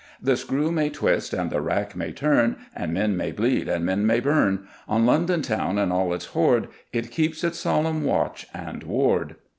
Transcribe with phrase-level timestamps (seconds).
[0.19, 4.03] "The screw may twist and the rack may turn, And men may bleed and men
[4.03, 8.81] may burn, On London town and all its hoard It keeps its solemn watch and
[8.81, 9.35] ward!"